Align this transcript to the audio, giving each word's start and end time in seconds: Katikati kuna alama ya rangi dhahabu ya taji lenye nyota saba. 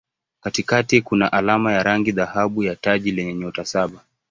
Katikati 0.41 1.01
kuna 1.01 1.31
alama 1.33 1.73
ya 1.73 1.83
rangi 1.83 2.11
dhahabu 2.11 2.63
ya 2.63 2.75
taji 2.75 3.11
lenye 3.11 3.33
nyota 3.33 3.65
saba. 3.65 4.01